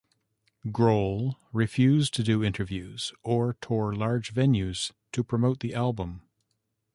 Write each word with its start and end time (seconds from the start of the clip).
Grohl 0.65 1.35
refused 1.53 2.15
to 2.15 2.23
do 2.23 2.43
interviews 2.43 3.13
or 3.21 3.53
tour 3.61 3.93
large 3.93 4.33
venues 4.33 4.91
to 5.11 5.23
promote 5.23 5.59
the 5.59 5.75
album. 5.75 6.23